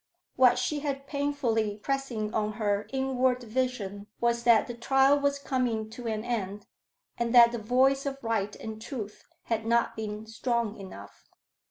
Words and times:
What 0.35 0.57
she 0.57 0.79
had 0.79 1.05
painfully 1.05 1.77
pressing 1.77 2.33
on 2.33 2.53
her 2.53 2.87
inward 2.91 3.43
vision 3.43 4.07
was 4.19 4.45
that 4.45 4.65
the 4.65 4.73
trial 4.73 5.19
was 5.19 5.37
coming 5.37 5.91
to 5.91 6.07
an 6.07 6.25
end, 6.25 6.65
and 7.19 7.35
that 7.35 7.51
the 7.51 7.59
voice 7.59 8.07
of 8.07 8.17
right 8.23 8.55
and 8.55 8.81
truth 8.81 9.25
had 9.43 9.63
not 9.63 9.95
been 9.95 10.25
strong 10.25 10.75
enough. 10.79 11.29